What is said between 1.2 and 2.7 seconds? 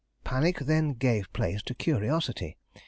place to curiosity.